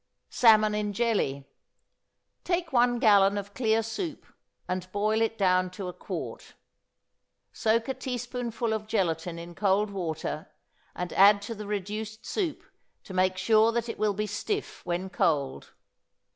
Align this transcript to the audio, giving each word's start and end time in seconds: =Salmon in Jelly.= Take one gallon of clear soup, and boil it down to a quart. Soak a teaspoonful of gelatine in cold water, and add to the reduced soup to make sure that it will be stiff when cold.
=Salmon 0.31 0.73
in 0.73 0.93
Jelly.= 0.93 1.45
Take 2.43 2.73
one 2.73 2.97
gallon 2.97 3.37
of 3.37 3.53
clear 3.53 3.83
soup, 3.83 4.25
and 4.67 4.91
boil 4.91 5.21
it 5.21 5.37
down 5.37 5.69
to 5.69 5.87
a 5.89 5.93
quart. 5.93 6.55
Soak 7.53 7.87
a 7.87 7.93
teaspoonful 7.93 8.73
of 8.73 8.87
gelatine 8.87 9.37
in 9.37 9.53
cold 9.53 9.91
water, 9.91 10.49
and 10.95 11.13
add 11.13 11.39
to 11.43 11.53
the 11.53 11.67
reduced 11.67 12.25
soup 12.25 12.63
to 13.03 13.13
make 13.13 13.37
sure 13.37 13.71
that 13.71 13.87
it 13.87 13.99
will 13.99 14.15
be 14.15 14.25
stiff 14.25 14.83
when 14.85 15.07
cold. 15.11 15.71